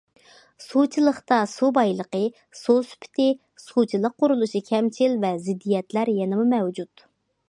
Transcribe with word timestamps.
سۇچىلىقتا 0.67 1.35
سۇ 1.49 1.67
بايلىقى، 1.77 2.21
سۇ 2.61 2.75
سۈپىتى، 2.91 3.27
سۇچىلىق 3.65 4.15
قۇرۇلۇشى 4.23 4.63
كەمچىل 4.73 5.15
ۋە 5.27 5.31
زىددىيەتلەر 5.45 6.11
يەنىمۇ 6.21 6.47
مەۋجۇت. 6.55 7.05